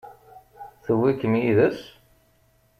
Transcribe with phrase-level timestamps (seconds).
[0.83, 1.79] Tewwi-kem yid-s?